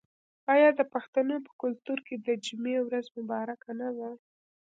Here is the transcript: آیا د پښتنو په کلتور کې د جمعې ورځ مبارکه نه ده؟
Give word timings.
آیا 0.53 0.69
د 0.79 0.81
پښتنو 0.93 1.35
په 1.45 1.51
کلتور 1.61 1.99
کې 2.07 2.15
د 2.17 2.27
جمعې 2.45 2.77
ورځ 2.87 3.05
مبارکه 3.17 3.71
نه 3.81 3.89
ده؟ 3.97 4.09